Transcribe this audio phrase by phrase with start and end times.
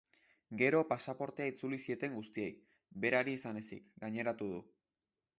[0.59, 2.47] Gero, pasaportea itzuli zieten guztiei,
[3.03, 4.63] berari izan ezik, gaineratu du.